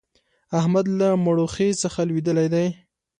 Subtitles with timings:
[0.59, 2.67] احمد له مړوښې څخه لوېدلی دی.